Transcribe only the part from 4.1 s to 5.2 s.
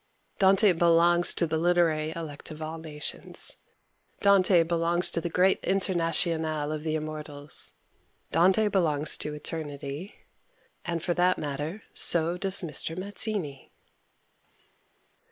Dante belongs